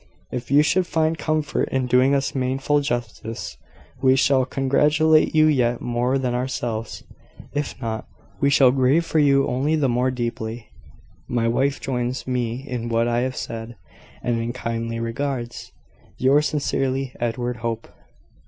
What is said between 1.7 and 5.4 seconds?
doing us manful justice, we shall congratulate